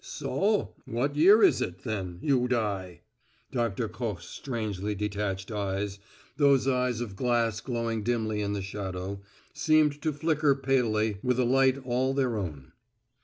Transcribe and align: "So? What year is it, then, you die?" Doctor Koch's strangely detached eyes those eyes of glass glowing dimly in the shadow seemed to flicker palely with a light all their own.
"So? 0.03 0.73
What 0.85 1.15
year 1.15 1.43
is 1.43 1.61
it, 1.61 1.83
then, 1.83 2.17
you 2.23 2.47
die?" 2.47 3.01
Doctor 3.51 3.87
Koch's 3.87 4.25
strangely 4.25 4.95
detached 4.95 5.51
eyes 5.51 5.99
those 6.37 6.67
eyes 6.67 7.01
of 7.01 7.15
glass 7.15 7.61
glowing 7.61 8.01
dimly 8.01 8.41
in 8.41 8.53
the 8.53 8.63
shadow 8.63 9.21
seemed 9.53 10.01
to 10.01 10.11
flicker 10.11 10.55
palely 10.55 11.19
with 11.21 11.37
a 11.39 11.45
light 11.45 11.77
all 11.85 12.15
their 12.15 12.35
own. 12.35 12.71